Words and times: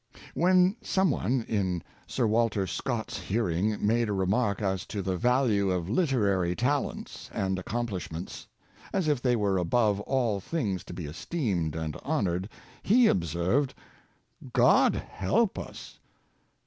When 0.33 0.75
some 0.81 1.11
one, 1.11 1.43
in 1.47 1.83
Sir 2.07 2.25
Walter 2.25 2.65
Scott's 2.65 3.19
hearing, 3.19 3.85
made 3.85 4.09
a 4.09 4.13
remark 4.13 4.59
as 4.59 4.83
to 4.87 5.03
the 5.03 5.15
value 5.15 5.69
of 5.69 5.91
literary 5.91 6.55
talents 6.55 7.29
and 7.31 7.59
accom 7.63 7.85
plishments, 7.87 8.47
as 8.93 9.07
if 9.07 9.21
they 9.21 9.35
were 9.35 9.59
above 9.59 9.99
all 9.99 10.39
things 10.39 10.83
to 10.85 10.93
be 10.95 11.05
esteemed 11.05 11.75
and 11.75 11.95
honored, 12.01 12.49
he 12.81 13.05
observed," 13.05 13.75
God 14.53 14.95
help 14.95 15.59
us 15.59 15.99